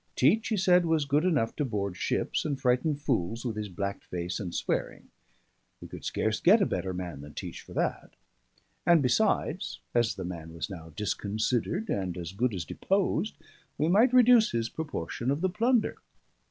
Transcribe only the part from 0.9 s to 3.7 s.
good enough to board ships and frighten fools with his